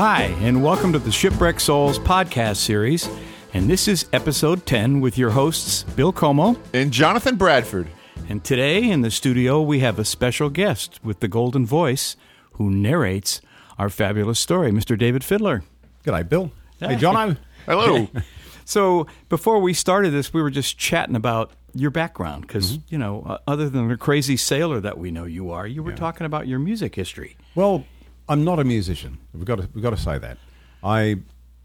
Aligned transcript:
Hi, 0.00 0.34
and 0.40 0.64
welcome 0.64 0.94
to 0.94 0.98
the 0.98 1.12
Shipwrecked 1.12 1.60
Souls 1.60 1.98
podcast 1.98 2.56
series. 2.56 3.06
And 3.52 3.68
this 3.68 3.86
is 3.86 4.06
episode 4.14 4.64
10 4.64 5.02
with 5.02 5.18
your 5.18 5.28
hosts, 5.28 5.82
Bill 5.82 6.10
Como. 6.10 6.56
And 6.72 6.90
Jonathan 6.90 7.36
Bradford. 7.36 7.86
And 8.26 8.42
today 8.42 8.82
in 8.82 9.02
the 9.02 9.10
studio, 9.10 9.60
we 9.60 9.80
have 9.80 9.98
a 9.98 10.06
special 10.06 10.48
guest 10.48 11.00
with 11.04 11.20
the 11.20 11.28
golden 11.28 11.66
voice 11.66 12.16
who 12.52 12.70
narrates 12.70 13.42
our 13.78 13.90
fabulous 13.90 14.40
story, 14.40 14.70
Mr. 14.70 14.96
David 14.96 15.22
Fiddler. 15.22 15.64
G'day, 16.02 16.26
Bill. 16.26 16.50
Hey, 16.78 16.96
Jono. 16.96 17.36
Hello. 17.66 18.08
So 18.64 19.06
before 19.28 19.58
we 19.58 19.74
started 19.74 20.12
this, 20.12 20.32
we 20.32 20.40
were 20.40 20.48
just 20.48 20.78
chatting 20.78 21.16
about 21.16 21.50
your 21.74 21.90
background 21.90 22.46
because, 22.46 22.78
you 22.88 22.96
know, 22.96 23.22
uh, 23.26 23.38
other 23.46 23.68
than 23.68 23.88
the 23.88 23.96
crazy 23.96 24.36
sailor 24.36 24.80
that 24.80 24.96
we 24.96 25.10
know 25.10 25.24
you 25.24 25.50
are, 25.50 25.66
you 25.66 25.82
were 25.82 25.92
talking 25.92 26.24
about 26.24 26.46
your 26.46 26.60
music 26.60 26.94
history. 26.94 27.36
Well, 27.56 27.84
I'm 28.30 28.44
not 28.44 28.60
a 28.60 28.64
musician. 28.64 29.18
We've 29.34 29.44
got 29.44 29.56
to, 29.56 29.68
we've 29.74 29.82
got 29.82 29.90
to 29.90 29.96
say 29.96 30.16
that. 30.16 30.38
I, 30.84 31.16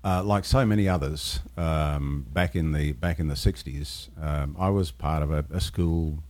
uh, 0.03 0.23
like 0.23 0.45
so 0.45 0.65
many 0.65 0.89
others, 0.89 1.39
um, 1.57 2.25
back 2.33 2.55
in 2.55 2.71
the 2.71 2.93
back 2.93 3.19
in 3.19 3.27
the 3.27 3.35
'60s, 3.35 4.09
um, 4.19 4.55
I 4.57 4.69
was 4.69 4.89
part 4.89 5.21
of 5.21 5.31
a, 5.31 5.45
a 5.53 5.61
school 5.61 6.23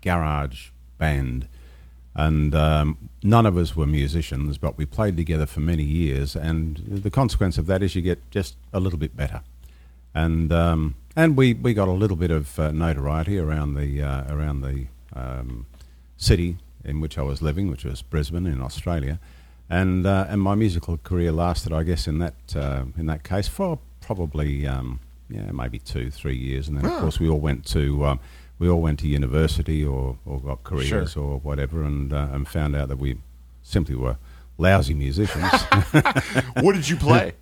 garage 0.00 0.68
band, 0.96 1.48
and 2.14 2.54
um, 2.54 3.10
none 3.24 3.46
of 3.46 3.56
us 3.56 3.74
were 3.74 3.84
musicians, 3.84 4.58
but 4.58 4.78
we 4.78 4.86
played 4.86 5.16
together 5.16 5.44
for 5.44 5.58
many 5.58 5.82
years. 5.82 6.36
And 6.36 6.76
the 6.86 7.10
consequence 7.10 7.58
of 7.58 7.66
that 7.66 7.82
is 7.82 7.96
you 7.96 8.00
get 8.00 8.30
just 8.30 8.54
a 8.72 8.78
little 8.78 8.98
bit 8.98 9.16
better, 9.16 9.42
and 10.14 10.52
um, 10.52 10.94
and 11.16 11.36
we, 11.36 11.52
we 11.54 11.74
got 11.74 11.88
a 11.88 11.92
little 11.92 12.16
bit 12.16 12.30
of 12.30 12.60
uh, 12.60 12.70
notoriety 12.70 13.40
around 13.40 13.74
the 13.74 14.00
uh, 14.00 14.32
around 14.32 14.60
the 14.60 14.86
um, 15.16 15.66
city 16.16 16.58
in 16.84 17.00
which 17.00 17.18
I 17.18 17.22
was 17.22 17.42
living, 17.42 17.68
which 17.68 17.84
was 17.84 18.02
Brisbane 18.02 18.46
in 18.46 18.62
Australia, 18.62 19.18
and 19.70 20.04
uh, 20.04 20.26
and 20.28 20.42
my 20.42 20.54
musical 20.54 20.98
career 20.98 21.30
lasted, 21.30 21.72
I 21.72 21.84
guess, 21.84 22.06
in 22.08 22.18
that 22.18 22.56
uh, 22.56 22.84
in 22.98 23.06
that 23.06 23.22
case 23.22 23.48
for 23.48 23.78
probably 24.00 24.66
um, 24.66 25.00
yeah 25.30 25.50
maybe 25.52 25.78
two 25.78 26.10
three 26.10 26.36
years, 26.36 26.68
and 26.68 26.76
then 26.76 26.84
of 26.84 27.00
course 27.00 27.20
we 27.20 27.28
all 27.28 27.40
went 27.40 27.64
to 27.66 28.04
um, 28.04 28.20
we 28.58 28.68
all 28.68 28.82
went 28.82 28.98
to 29.00 29.08
university 29.08 29.84
or, 29.84 30.18
or 30.26 30.40
got 30.40 30.64
careers 30.64 31.16
or 31.16 31.38
whatever, 31.38 31.84
and 31.84 32.12
uh, 32.12 32.28
and 32.32 32.48
found 32.48 32.74
out 32.74 32.88
that 32.88 32.98
we 32.98 33.18
simply 33.62 33.94
were 33.94 34.18
lousy 34.58 34.92
musicians. 34.92 35.52
what 36.60 36.74
did 36.74 36.88
you 36.88 36.96
play? 36.96 37.32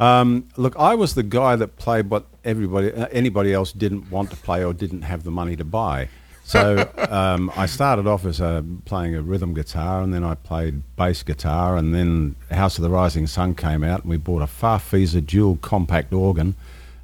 Um, 0.00 0.48
look, 0.56 0.74
I 0.76 0.94
was 0.94 1.14
the 1.14 1.22
guy 1.22 1.54
that 1.56 1.76
played 1.76 2.10
what 2.10 2.26
everybody, 2.44 2.92
uh, 2.92 3.06
anybody 3.12 3.52
else 3.52 3.72
didn't 3.72 4.10
want 4.10 4.30
to 4.30 4.36
play 4.36 4.64
or 4.64 4.72
didn't 4.72 5.02
have 5.02 5.22
the 5.22 5.30
money 5.30 5.54
to 5.54 5.64
buy. 5.64 6.08
So 6.44 6.90
um, 7.10 7.50
I 7.56 7.64
started 7.64 8.06
off 8.06 8.26
as 8.26 8.40
uh, 8.40 8.62
playing 8.84 9.14
a 9.14 9.22
rhythm 9.22 9.54
guitar, 9.54 10.02
and 10.02 10.12
then 10.12 10.22
I 10.22 10.34
played 10.34 10.82
bass 10.94 11.22
guitar, 11.22 11.76
and 11.76 11.94
then 11.94 12.36
House 12.50 12.76
of 12.76 12.82
the 12.82 12.90
Rising 12.90 13.26
Sun 13.26 13.54
came 13.54 13.82
out, 13.82 14.02
and 14.02 14.10
we 14.10 14.18
bought 14.18 14.42
a 14.42 14.46
Farfisa 14.46 15.26
dual 15.26 15.56
compact 15.56 16.12
organ, 16.12 16.54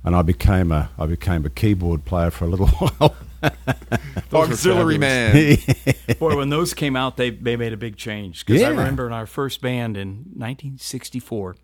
and 0.04 0.14
I 0.14 0.22
became 0.22 0.70
a 0.70 0.90
I 0.98 1.06
became 1.06 1.46
a 1.46 1.50
keyboard 1.50 2.04
player 2.04 2.30
for 2.30 2.44
a 2.44 2.48
little 2.48 2.66
while. 2.68 3.16
Auxiliary 4.32 4.98
man. 4.98 5.56
Boy, 6.18 6.36
when 6.36 6.50
those 6.50 6.74
came 6.74 6.94
out, 6.94 7.16
they, 7.16 7.30
they 7.30 7.56
made 7.56 7.72
a 7.72 7.76
big 7.78 7.96
change. 7.96 8.44
Because 8.44 8.62
I 8.62 8.68
remember 8.68 9.06
in 9.06 9.12
our 9.14 9.26
first 9.26 9.62
band 9.62 9.96
in 9.96 10.08
1964, 10.36 11.56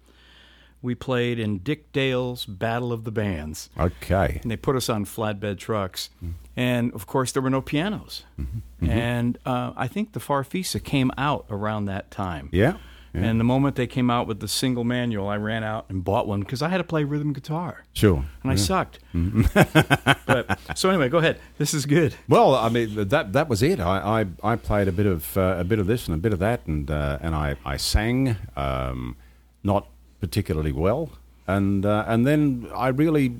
we 0.86 0.94
played 0.94 1.38
in 1.38 1.58
Dick 1.58 1.92
Dale's 1.92 2.46
Battle 2.46 2.92
of 2.92 3.04
the 3.04 3.10
Bands. 3.12 3.68
okay, 3.78 4.38
And 4.42 4.50
they 4.50 4.56
put 4.56 4.74
us 4.76 4.88
on 4.88 5.04
flatbed 5.04 5.58
trucks. 5.58 6.08
And 6.56 6.94
of 6.94 7.06
course, 7.06 7.32
there 7.32 7.42
were 7.42 7.50
no 7.50 7.60
pianos. 7.60 8.24
And 8.80 9.36
uh, 9.44 9.72
I 9.76 9.86
think 9.88 10.12
the 10.12 10.20
Farfisa 10.20 10.82
came 10.82 11.10
out 11.18 11.44
around 11.50 11.84
that 11.86 12.10
time. 12.10 12.48
yeah, 12.52 12.78
yeah. 13.12 13.22
And 13.22 13.40
the 13.40 13.44
moment 13.44 13.76
they 13.76 13.86
came 13.86 14.10
out 14.10 14.26
with 14.26 14.40
the 14.40 14.48
single 14.48 14.84
manual, 14.84 15.26
I 15.26 15.36
ran 15.38 15.64
out 15.64 15.86
and 15.88 16.04
bought 16.04 16.26
one 16.28 16.40
because 16.40 16.60
I 16.60 16.68
had 16.68 16.78
to 16.78 16.84
play 16.84 17.02
rhythm 17.02 17.32
guitar. 17.32 17.84
sure. 17.94 18.22
And 18.42 18.52
I 18.52 18.56
sucked. 18.56 18.98
but 20.26 20.58
so 20.74 20.90
anyway, 20.90 21.08
go 21.08 21.18
ahead. 21.18 21.40
This 21.56 21.72
is 21.72 21.86
good. 21.86 22.14
Well, 22.28 22.54
I 22.54 22.68
mean 22.68 23.08
that 23.08 23.32
that 23.32 23.48
was 23.48 23.62
it. 23.62 23.80
I, 23.80 24.22
I, 24.42 24.52
I 24.52 24.56
played 24.56 24.88
a 24.88 24.92
bit 24.92 25.06
of 25.06 25.36
uh, 25.36 25.56
a 25.58 25.64
bit 25.64 25.78
of 25.78 25.86
this 25.86 26.06
and 26.08 26.14
a 26.14 26.18
bit 26.18 26.32
of 26.34 26.38
that, 26.40 26.66
and 26.66 26.90
uh, 26.90 27.18
and 27.22 27.34
I 27.34 27.56
I 27.64 27.78
sang, 27.78 28.36
um, 28.54 29.16
not 29.62 29.88
particularly 30.20 30.72
well, 30.72 31.10
and 31.46 31.84
uh, 31.84 32.04
and 32.06 32.26
then 32.26 32.68
I 32.74 32.88
really 32.88 33.34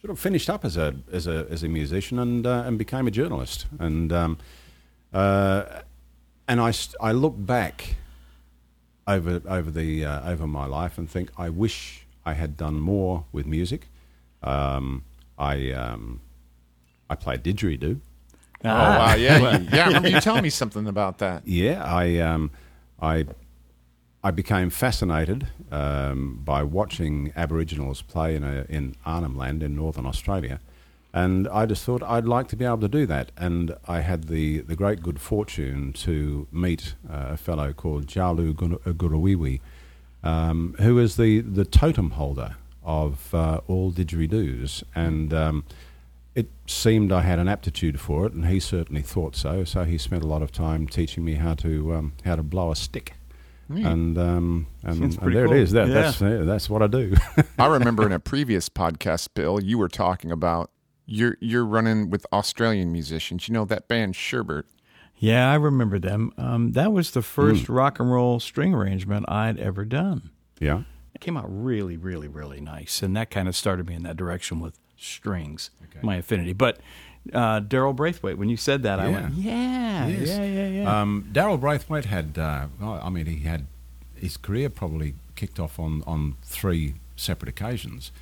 sort 0.00 0.10
of 0.10 0.18
finished 0.18 0.48
up 0.48 0.64
as 0.64 0.76
a 0.76 0.94
as 1.12 1.26
a 1.26 1.46
as 1.50 1.62
a 1.62 1.68
musician 1.68 2.18
and 2.18 2.46
uh, 2.46 2.64
and 2.66 2.78
became 2.78 3.06
a 3.06 3.10
journalist, 3.10 3.66
and 3.78 4.12
um, 4.12 4.38
uh, 5.12 5.64
and 6.48 6.60
I 6.60 6.70
st- 6.70 6.96
I 7.00 7.12
look 7.12 7.34
back 7.36 7.96
over 9.06 9.40
over 9.48 9.70
the 9.70 10.04
uh, 10.04 10.30
over 10.30 10.46
my 10.46 10.66
life 10.66 10.98
and 10.98 11.08
think 11.08 11.30
I 11.36 11.48
wish 11.50 12.06
I 12.24 12.34
had 12.34 12.56
done 12.56 12.80
more 12.80 13.24
with 13.32 13.46
music. 13.46 13.88
Um, 14.42 15.04
I 15.38 15.72
um, 15.72 16.20
I 17.08 17.14
played 17.14 17.42
didgeridoo. 17.42 18.00
Oh 18.64 18.68
wow, 18.68 19.14
yeah, 19.14 19.58
you, 19.58 19.68
yeah. 19.72 19.84
I 19.84 19.86
remember 19.88 20.08
you 20.08 20.20
telling 20.20 20.42
me 20.42 20.50
something 20.50 20.86
about 20.86 21.18
that. 21.18 21.46
Yeah, 21.46 21.84
I 21.84 22.18
um, 22.18 22.50
I 23.00 23.26
I 24.22 24.30
became 24.30 24.70
fascinated 24.70 25.48
um, 25.70 26.40
by 26.44 26.62
watching 26.62 27.32
Aboriginals 27.36 28.02
play 28.02 28.34
in 28.34 28.42
a, 28.42 28.66
in 28.68 28.96
Arnhem 29.04 29.36
Land 29.36 29.62
in 29.62 29.76
northern 29.76 30.06
Australia, 30.06 30.60
and 31.12 31.48
I 31.48 31.64
just 31.64 31.84
thought 31.84 32.02
I'd 32.02 32.26
like 32.26 32.48
to 32.48 32.56
be 32.56 32.64
able 32.64 32.80
to 32.80 32.88
do 32.88 33.06
that. 33.06 33.32
And 33.36 33.74
I 33.88 34.00
had 34.00 34.24
the, 34.24 34.60
the 34.60 34.76
great 34.76 35.02
good 35.02 35.20
fortune 35.20 35.92
to 35.94 36.46
meet 36.52 36.94
uh, 37.08 37.28
a 37.30 37.36
fellow 37.36 37.72
called 37.72 38.06
Djalu 38.06 38.52
Gurruwiwi, 38.54 39.60
um, 40.22 40.74
who 40.78 40.98
is 40.98 41.16
the, 41.16 41.40
the 41.40 41.64
totem 41.64 42.10
holder 42.10 42.56
of 42.84 43.34
uh, 43.34 43.60
all 43.66 43.92
didgeridoos, 43.92 44.84
and 44.94 45.34
um, 45.34 45.64
it 46.36 46.48
seemed 46.66 47.10
I 47.10 47.22
had 47.22 47.38
an 47.38 47.48
aptitude 47.48 47.98
for 47.98 48.26
it, 48.26 48.32
and 48.32 48.46
he 48.46 48.60
certainly 48.60 49.02
thought 49.02 49.34
so. 49.34 49.64
So 49.64 49.84
he 49.84 49.98
spent 49.98 50.22
a 50.22 50.26
lot 50.26 50.40
of 50.42 50.52
time 50.52 50.86
teaching 50.86 51.24
me 51.24 51.34
how 51.34 51.54
to 51.54 51.94
um, 51.94 52.12
how 52.24 52.36
to 52.36 52.44
blow 52.44 52.70
a 52.70 52.76
stick, 52.76 53.14
and 53.68 54.18
um, 54.18 54.66
and, 54.82 55.02
and 55.02 55.34
there 55.34 55.46
cool. 55.46 55.54
it 55.54 55.60
is. 55.60 55.72
That, 55.72 55.88
Yeah. 55.88 55.94
That's 55.94 56.20
yeah, 56.20 56.38
that's 56.38 56.70
what 56.70 56.82
I 56.82 56.86
do. 56.86 57.14
I 57.58 57.66
remember 57.66 58.04
in 58.06 58.12
a 58.12 58.20
previous 58.20 58.68
podcast, 58.68 59.28
Bill, 59.34 59.62
you 59.62 59.78
were 59.78 59.88
talking 59.88 60.30
about 60.30 60.70
you're 61.06 61.36
you're 61.40 61.64
running 61.64 62.10
with 62.10 62.26
Australian 62.32 62.92
musicians. 62.92 63.48
You 63.48 63.54
know 63.54 63.64
that 63.64 63.88
band 63.88 64.14
Sherbert. 64.14 64.64
Yeah, 65.18 65.50
I 65.50 65.54
remember 65.54 65.98
them. 65.98 66.32
Um, 66.36 66.72
that 66.72 66.92
was 66.92 67.12
the 67.12 67.22
first 67.22 67.70
rock 67.70 67.98
and 67.98 68.12
roll 68.12 68.38
string 68.38 68.74
arrangement 68.74 69.24
I'd 69.28 69.58
ever 69.58 69.86
done. 69.86 70.30
yeah, 70.60 70.82
It 71.14 71.22
came 71.22 71.38
out 71.38 71.46
really, 71.48 71.96
really, 71.96 72.28
really 72.28 72.60
nice, 72.60 73.02
and 73.02 73.16
that 73.16 73.30
kind 73.30 73.48
of 73.48 73.56
started 73.56 73.86
me 73.86 73.94
in 73.94 74.02
that 74.02 74.18
direction 74.18 74.60
with 74.60 74.78
strings, 74.98 75.70
my 76.02 76.16
affinity. 76.16 76.52
But 76.52 76.80
uh, 77.32 77.60
Daryl 77.60 77.94
Braithwaite, 77.94 78.38
when 78.38 78.48
you 78.48 78.56
said 78.56 78.82
that, 78.82 78.98
I 79.00 79.08
went, 79.08 79.34
yeah, 79.34 80.06
Yes. 80.06 80.28
yeah, 80.28 80.44
yeah, 80.44 80.66
yeah. 80.68 81.00
Um, 81.00 81.28
Daryl 81.32 81.60
Braithwaite 81.60 82.04
had, 82.06 82.38
uh, 82.38 82.66
I 82.80 83.08
mean, 83.10 83.26
he 83.26 83.40
had 83.40 83.66
his 84.14 84.36
career 84.36 84.70
probably 84.70 85.14
kicked 85.34 85.58
off 85.60 85.78
on, 85.78 86.02
on 86.06 86.36
three 86.42 86.94
separate 87.16 87.48
occasions, 87.48 88.12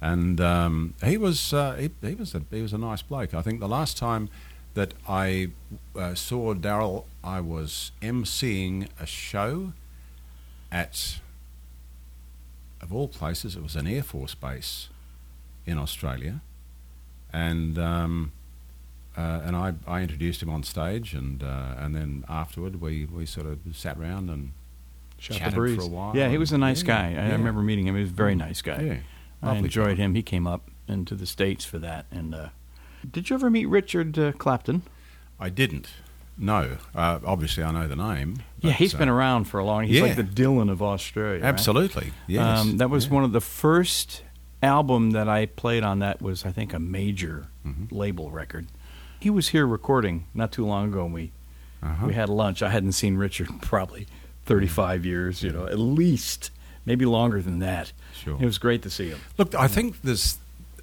and 0.00 0.40
um, 0.40 0.94
he 1.04 1.16
was 1.16 1.52
uh, 1.52 1.74
he, 1.74 1.90
he 2.06 2.14
was 2.14 2.34
a 2.34 2.42
he 2.50 2.60
was 2.62 2.72
a 2.72 2.78
nice 2.78 3.02
bloke. 3.02 3.32
I 3.34 3.42
think 3.42 3.60
the 3.60 3.68
last 3.68 3.96
time 3.96 4.28
that 4.74 4.92
I 5.08 5.50
uh, 5.96 6.14
saw 6.14 6.52
Daryl, 6.54 7.04
I 7.22 7.40
was 7.40 7.92
emceeing 8.02 8.88
a 9.00 9.06
show 9.06 9.72
at, 10.72 11.20
of 12.80 12.92
all 12.92 13.06
places, 13.08 13.54
it 13.54 13.62
was 13.62 13.76
an 13.76 13.86
Air 13.86 14.02
Force 14.02 14.34
base 14.34 14.88
in 15.66 15.78
Australia, 15.78 16.40
and. 17.32 17.78
Um, 17.78 18.32
uh, 19.16 19.40
and 19.44 19.54
I, 19.56 19.74
I 19.86 20.00
introduced 20.02 20.42
him 20.42 20.50
on 20.50 20.62
stage, 20.62 21.14
and 21.14 21.42
uh, 21.42 21.74
and 21.78 21.94
then 21.94 22.24
afterward 22.28 22.80
we, 22.80 23.04
we 23.06 23.26
sort 23.26 23.46
of 23.46 23.58
sat 23.72 23.96
around 23.98 24.28
and 24.30 24.52
Shot 25.18 25.34
the 25.34 25.38
chatted 25.38 25.54
breeze. 25.54 25.76
for 25.76 25.82
a 25.82 25.86
while. 25.86 26.16
Yeah, 26.16 26.28
he 26.28 26.38
was 26.38 26.52
a 26.52 26.58
nice 26.58 26.82
Yeah, 26.82 26.86
guy. 26.86 27.06
I, 27.08 27.10
yeah. 27.28 27.32
remember 27.32 27.62
meeting 27.62 27.86
him. 27.86 27.94
He 27.94 28.02
was 28.02 28.10
a 28.10 28.14
very 28.14 28.34
nice 28.34 28.60
guy. 28.62 28.82
Yeah, 28.82 28.96
I 29.50 29.56
enjoyed 29.56 29.96
guy. 29.98 30.02
him. 30.04 30.14
He 30.14 30.22
came 30.22 30.46
up 30.46 30.70
into 30.88 31.14
the 31.14 31.26
states 31.26 31.64
for 31.64 31.78
that. 31.78 32.06
And 32.10 32.34
uh, 32.34 32.48
did 33.10 33.30
you 33.30 33.34
ever 33.36 33.48
meet 33.50 33.66
Richard 33.66 34.18
uh, 34.18 34.32
Clapton? 34.32 34.82
I 35.40 35.48
didn't. 35.48 35.88
No, 36.36 36.78
uh, 36.96 37.20
obviously 37.24 37.62
I 37.62 37.70
know 37.70 37.86
the 37.86 37.94
name. 37.96 38.38
yeah, 38.60 38.72
he's 38.72 38.92
uh, 38.94 38.98
been 38.98 39.08
around 39.08 39.44
for 39.44 39.60
a 39.60 39.64
long. 39.64 39.84
He's 39.84 40.00
like 40.02 40.16
the 40.16 40.24
Dylan 40.24 40.68
of 40.70 40.82
Australia. 40.82 41.40
right? 41.40 41.48
Absolutely, 41.48 42.12
yes. 42.26 42.60
Um, 42.60 42.78
that 42.78 42.90
was 42.90 43.06
Yeah. 43.06 43.12
one 43.12 43.24
of 43.24 43.30
the 43.32 43.40
first 43.40 44.22
album 44.62 45.12
that 45.12 45.28
I 45.28 45.46
played 45.46 45.84
on. 45.84 46.00
That 46.00 46.20
was, 46.20 46.44
I 46.44 46.50
think, 46.50 46.74
a 46.74 46.80
major 46.80 47.46
Mm-hmm. 47.64 47.94
label 47.96 48.30
record. 48.30 48.66
He 49.24 49.30
was 49.30 49.48
here 49.48 49.66
recording 49.66 50.26
not 50.34 50.52
too 50.52 50.66
long 50.66 50.88
ago. 50.90 51.04
And 51.06 51.14
we 51.14 51.30
Uh-huh. 51.82 52.06
we 52.08 52.14
had 52.14 52.28
lunch. 52.28 52.62
I 52.62 52.68
hadn't 52.68 52.92
seen 52.92 53.16
Richard 53.16 53.48
probably 53.62 54.06
thirty 54.44 54.66
five 54.68 55.00
years. 55.12 55.42
You 55.42 55.50
know, 55.56 55.66
at 55.66 55.78
least 55.78 56.50
maybe 56.84 57.06
longer 57.06 57.40
than 57.42 57.58
that. 57.60 57.92
Sure. 58.22 58.36
It 58.42 58.44
was 58.44 58.58
great 58.58 58.82
to 58.82 58.90
see 58.90 59.08
him. 59.08 59.20
Look, 59.38 59.54
I 59.54 59.68
think 59.68 60.02
there's 60.02 60.38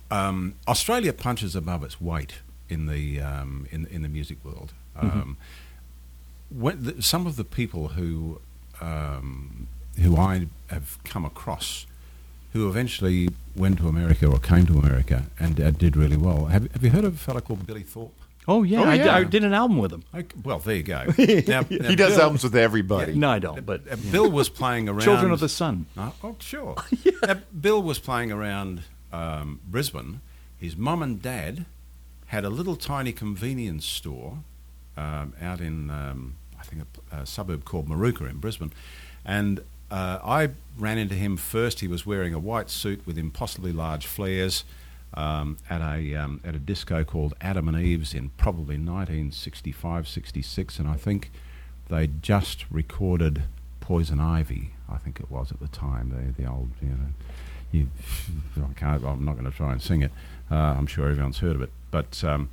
um, 0.09 0.53
Australia 0.67 1.13
punches 1.13 1.55
above 1.55 1.83
its 1.87 2.01
weight 2.01 2.33
in 2.67 2.87
the 2.87 3.21
um, 3.21 3.67
in 3.71 3.85
in 3.95 4.01
the 4.01 4.09
music 4.09 4.37
world. 4.43 4.69
Um, 5.01 5.37
when 6.63 6.83
the, 6.85 7.01
some 7.01 7.27
of 7.29 7.35
the 7.35 7.43
people 7.59 7.83
who 7.89 8.39
um, 8.81 9.67
who 10.03 10.17
I 10.17 10.47
have 10.69 10.97
come 11.03 11.25
across, 11.27 11.85
who 12.53 12.67
eventually 12.69 13.29
went 13.55 13.77
to 13.77 13.87
America 13.87 14.25
or 14.25 14.39
came 14.39 14.65
to 14.65 14.77
America 14.79 15.17
and 15.39 15.59
uh, 15.59 15.69
did 15.83 15.95
really 15.95 16.17
well. 16.17 16.45
Have, 16.45 16.63
have 16.73 16.83
you 16.83 16.89
heard 16.89 17.05
of 17.05 17.13
a 17.15 17.23
fellow 17.27 17.41
called 17.41 17.65
Billy 17.67 17.83
Thorpe? 17.83 18.13
Oh 18.47 18.63
yeah, 18.63 18.81
Oh, 18.81 18.83
I, 18.85 18.93
yeah. 18.95 19.15
I 19.15 19.23
did 19.23 19.43
an 19.43 19.53
album 19.53 19.77
with 19.77 19.91
him. 19.93 20.03
Okay, 20.15 20.27
well, 20.43 20.59
there 20.59 20.75
you 20.75 20.83
go. 20.83 21.05
Now, 21.47 21.61
now 21.61 21.63
He 21.89 21.95
does 21.95 22.13
Bill- 22.13 22.21
albums 22.21 22.43
with 22.43 22.55
everybody. 22.55 23.13
No, 23.13 23.29
I 23.29 23.39
don't. 23.39 23.65
But 23.65 23.81
uh, 23.91 23.95
Bill 24.11 24.29
was 24.29 24.49
playing 24.49 24.89
around. 24.89 25.01
Children 25.01 25.31
of 25.31 25.39
the 25.39 25.49
Sun. 25.49 25.85
Oh, 25.97 26.13
oh, 26.23 26.35
sure. 26.39 26.75
Now, 27.27 27.35
Bill 27.59 27.81
was 27.83 27.99
playing 27.99 28.31
around 28.31 28.81
um, 29.13 29.59
Brisbane. 29.67 30.21
His 30.57 30.75
mum 30.75 31.03
and 31.03 31.21
dad 31.21 31.65
had 32.27 32.43
a 32.45 32.49
little 32.49 32.75
tiny 32.75 33.11
convenience 33.11 33.85
store 33.85 34.39
um, 34.97 35.33
out 35.41 35.59
in, 35.61 35.89
um, 35.91 36.35
I 36.59 36.63
think, 36.63 36.83
a, 37.11 37.17
a 37.17 37.25
suburb 37.25 37.63
called 37.65 37.87
Moorooka 37.87 38.27
in 38.29 38.37
Brisbane. 38.37 38.71
And 39.23 39.59
uh, 39.91 40.17
I 40.23 40.49
ran 40.79 40.97
into 40.97 41.13
him 41.15 41.37
first. 41.37 41.81
He 41.81 41.87
was 41.87 42.05
wearing 42.07 42.33
a 42.33 42.39
white 42.39 42.69
suit 42.71 43.05
with 43.05 43.17
impossibly 43.19 43.71
large 43.71 44.05
flares 44.07 44.63
um, 45.13 45.57
at, 45.69 45.81
a, 45.81 46.15
um, 46.15 46.41
at 46.43 46.55
a 46.55 46.59
disco 46.59 47.03
called 47.03 47.33
Adam 47.41 47.67
and 47.67 47.77
Eve's 47.77 48.13
in 48.13 48.29
probably 48.37 48.75
1965, 48.75 50.07
66. 50.07 50.79
And 50.79 50.87
I 50.87 50.95
think 50.95 51.31
they 51.89 52.07
just 52.07 52.65
recorded 52.71 53.43
Poison 53.79 54.19
Ivy, 54.19 54.71
I 54.89 54.97
think 54.97 55.19
it 55.19 55.29
was 55.29 55.51
at 55.51 55.59
the 55.59 55.67
time, 55.67 56.09
the, 56.09 56.41
the 56.41 56.49
old, 56.49 56.69
you 56.81 56.89
know, 56.89 56.97
you, 57.71 57.87
I 58.57 58.73
can't, 58.73 59.03
I'm 59.03 59.25
not 59.25 59.33
going 59.33 59.49
to 59.49 59.55
try 59.55 59.71
and 59.71 59.81
sing 59.81 60.01
it. 60.01 60.11
Uh, 60.49 60.55
I'm 60.55 60.87
sure 60.87 61.09
everyone's 61.09 61.39
heard 61.39 61.55
of 61.55 61.61
it. 61.61 61.71
But, 61.89 62.23
um, 62.23 62.49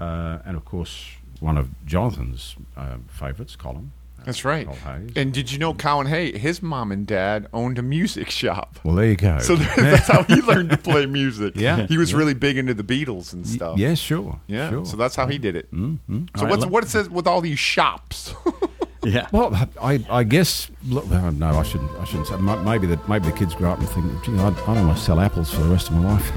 uh, 0.00 0.38
and 0.44 0.56
of 0.56 0.64
course, 0.64 1.16
one 1.40 1.58
of 1.58 1.70
Jonathan's 1.86 2.56
uh, 2.76 2.96
favourites, 3.08 3.56
Colin. 3.56 3.92
That's 4.24 4.44
right. 4.44 4.66
Colin 4.66 5.12
And 5.16 5.32
did 5.32 5.50
you 5.52 5.58
know 5.58 5.74
Colin 5.74 6.06
Hay, 6.06 6.36
his 6.36 6.62
mom 6.62 6.92
and 6.92 7.06
dad 7.06 7.46
owned 7.52 7.78
a 7.78 7.82
music 7.82 8.30
shop. 8.30 8.78
well, 8.84 8.94
there 8.94 9.06
you 9.06 9.16
go. 9.16 9.38
So 9.40 9.56
that's 9.76 10.08
how 10.08 10.22
he 10.24 10.36
learned 10.42 10.70
to 10.70 10.76
play 10.78 11.06
music. 11.06 11.54
Yeah, 11.56 11.86
He 11.86 11.98
was 11.98 12.12
yeah. 12.12 12.18
really 12.18 12.34
big 12.34 12.58
into 12.58 12.74
the 12.74 12.84
Beatles 12.84 13.32
and 13.32 13.46
stuff. 13.46 13.78
yeah, 13.78 13.94
sure. 13.94 14.40
Yeah. 14.46 14.70
Sure. 14.70 14.84
So 14.84 14.96
that's 14.96 15.16
how 15.16 15.26
he 15.26 15.38
did 15.38 15.56
it. 15.56 15.72
Mm-hmm. 15.72 16.24
So 16.38 16.46
what's 16.46 16.66
what 16.66 16.84
it 16.84 16.88
says 16.90 17.08
with 17.10 17.26
all 17.26 17.40
these 17.40 17.58
shops? 17.58 18.34
yeah. 19.04 19.28
Well, 19.32 19.54
I, 19.80 20.04
I 20.10 20.24
guess. 20.24 20.70
Look, 20.86 21.10
uh, 21.10 21.30
no, 21.30 21.58
I 21.58 21.62
shouldn't. 21.62 21.90
I 21.98 22.04
shouldn't 22.04 22.28
say. 22.28 22.36
Maybe 22.38 22.86
that. 22.88 23.08
Maybe 23.08 23.26
the 23.26 23.36
kids 23.36 23.54
grow 23.54 23.72
up 23.72 23.78
and 23.78 23.88
think, 23.88 24.24
"Gee, 24.24 24.32
I, 24.38 24.48
I 24.48 24.50
don't 24.74 24.86
want 24.86 24.96
to 24.98 25.02
sell 25.04 25.20
apples 25.20 25.52
for 25.52 25.60
the 25.62 25.68
rest 25.70 25.88
of 25.90 25.96
my 25.96 26.14
life." 26.14 26.32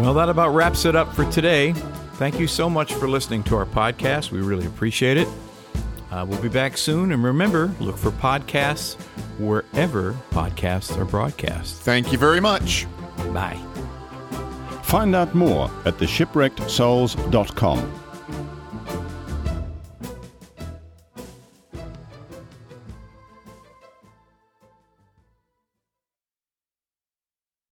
Well, 0.00 0.14
that 0.14 0.28
about 0.28 0.54
wraps 0.54 0.84
it 0.84 0.96
up 0.96 1.12
for 1.14 1.30
today. 1.30 1.72
Thank 2.14 2.38
you 2.38 2.46
so 2.46 2.70
much 2.70 2.94
for 2.94 3.08
listening 3.08 3.42
to 3.44 3.56
our 3.56 3.66
podcast. 3.66 4.30
We 4.30 4.40
really 4.40 4.66
appreciate 4.66 5.16
it. 5.16 5.28
Uh, 6.12 6.26
we'll 6.28 6.42
be 6.42 6.48
back 6.48 6.76
soon. 6.76 7.12
And 7.12 7.24
remember, 7.24 7.74
look 7.80 7.96
for 7.96 8.10
podcasts 8.10 9.00
wherever 9.38 10.12
podcasts 10.30 10.94
are 10.98 11.06
broadcast. 11.06 11.76
Thank 11.76 12.12
you 12.12 12.18
very 12.18 12.40
much. 12.40 12.86
Bye. 13.32 13.58
Find 14.82 15.16
out 15.16 15.34
more 15.34 15.70
at 15.86 15.96
theshipwreckedsouls.com. 15.96 18.01